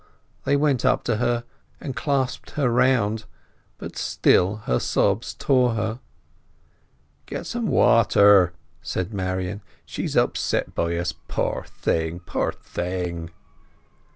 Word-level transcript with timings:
They 0.45 0.55
went 0.55 0.83
up 0.83 1.03
to 1.03 1.17
her 1.17 1.43
and 1.79 1.95
clasped 1.95 2.49
her 2.57 2.71
round, 2.71 3.25
but 3.77 3.95
still 3.95 4.55
her 4.65 4.79
sobs 4.79 5.35
tore 5.35 5.75
her. 5.75 5.99
"Get 7.27 7.45
some 7.45 7.67
water," 7.67 8.53
said 8.81 9.13
Marian, 9.13 9.61
"She's 9.85 10.17
upset 10.17 10.73
by 10.73 10.97
us, 10.97 11.13
poor 11.27 11.65
thing, 11.67 12.19
poor 12.19 12.51
thing!" 12.51 13.29